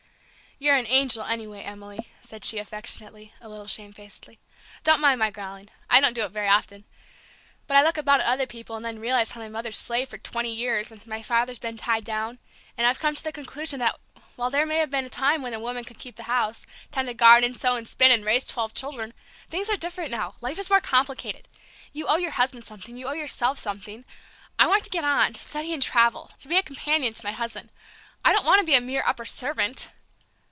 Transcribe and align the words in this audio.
"You're 0.63 0.75
an 0.77 0.85
angel, 0.85 1.23
anyway, 1.23 1.63
Emily," 1.63 2.11
said 2.21 2.45
she, 2.45 2.59
affectionately, 2.59 3.33
a 3.41 3.49
little 3.49 3.65
shamefacedly. 3.65 4.37
"Don't 4.83 4.99
mind 5.01 5.17
my 5.17 5.31
growling. 5.31 5.69
I 5.89 5.99
don't 5.99 6.13
do 6.13 6.21
it 6.23 6.29
very 6.31 6.47
often. 6.49 6.85
But 7.65 7.77
I 7.77 7.81
look 7.81 7.97
about 7.97 8.19
at 8.19 8.27
other 8.27 8.45
people, 8.45 8.75
and 8.75 8.85
then 8.85 8.99
realize 8.99 9.31
how 9.31 9.41
my 9.41 9.49
mother's 9.49 9.79
slaved 9.79 10.11
for 10.11 10.19
twenty 10.19 10.53
years 10.53 10.91
and 10.91 11.01
how 11.01 11.09
my 11.09 11.23
father's 11.23 11.57
been 11.57 11.77
tied 11.77 12.03
down, 12.03 12.37
and 12.77 12.85
I've 12.85 12.99
come 12.99 13.15
to 13.15 13.23
the 13.23 13.31
conclusion 13.31 13.79
that 13.79 13.99
while 14.35 14.51
there 14.51 14.67
may 14.67 14.75
have 14.77 14.91
been 14.91 15.03
a 15.05 15.09
time 15.09 15.41
when 15.41 15.55
a 15.55 15.59
woman 15.59 15.83
could 15.83 15.97
keep 15.97 16.19
a 16.19 16.23
house, 16.25 16.67
tend 16.91 17.09
a 17.09 17.15
garden, 17.15 17.55
sew 17.55 17.75
and 17.75 17.87
spin 17.87 18.11
and 18.11 18.23
raise 18.23 18.45
twelve 18.45 18.75
children, 18.75 19.15
things 19.49 19.67
are 19.67 19.75
different 19.77 20.11
now; 20.11 20.35
life 20.41 20.59
is 20.59 20.69
more 20.69 20.79
complicated. 20.79 21.47
You 21.91 22.05
owe 22.05 22.17
your 22.17 22.29
husband 22.37 22.65
something, 22.67 22.95
you 22.97 23.07
owe 23.07 23.13
yourself 23.13 23.57
something. 23.57 24.05
I 24.59 24.67
want 24.67 24.83
to 24.83 24.91
get 24.91 25.03
on, 25.03 25.33
to 25.33 25.41
study 25.43 25.73
and 25.73 25.81
travel, 25.81 26.29
to 26.37 26.47
be 26.47 26.57
a 26.57 26.61
companion 26.61 27.15
to 27.15 27.25
my 27.25 27.31
husband. 27.31 27.71
I 28.23 28.31
don't 28.31 28.45
want 28.45 28.59
to 28.59 28.65
be 28.67 28.75
a 28.75 28.79
mere 28.81 29.01
upper 29.03 29.25
servant!" 29.25 29.89